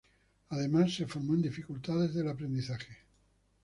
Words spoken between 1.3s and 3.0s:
en Dificultades del aprendizaje.